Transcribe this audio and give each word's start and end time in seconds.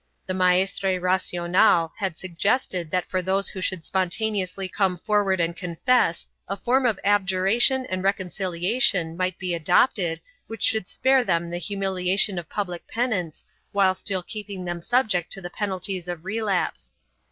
2 0.21 0.23
The 0.25 0.33
Maestre 0.33 0.99
Racional 0.99 1.91
had 1.97 2.17
suggested 2.17 2.89
that 2.89 3.05
for 3.05 3.21
those 3.21 3.49
who 3.49 3.61
should 3.61 3.85
spontaneously 3.85 4.67
come 4.67 4.97
for 4.97 5.23
ward 5.23 5.39
and 5.39 5.55
confess 5.55 6.27
a 6.47 6.57
form 6.57 6.87
of 6.87 6.99
abjuration 7.03 7.85
and 7.85 8.01
reconciliation 8.03 9.15
might 9.15 9.37
be 9.37 9.53
adopted 9.53 10.19
which 10.47 10.63
should 10.63 10.87
spare 10.87 11.23
them 11.23 11.51
the 11.51 11.59
humiliation 11.59 12.39
of 12.39 12.49
public 12.49 12.87
penance 12.87 13.45
while 13.73 13.93
still 13.93 14.23
keeping 14.23 14.65
them 14.65 14.81
subject 14.81 15.31
to 15.33 15.39
the 15.39 15.51
penalties 15.51 16.07
of 16.07 16.25
relapse. 16.25 16.93